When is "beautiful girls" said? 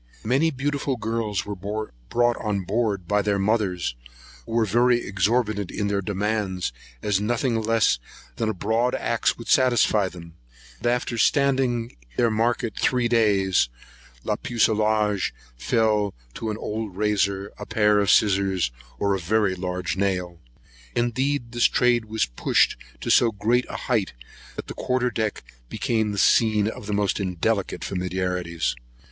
0.49-1.45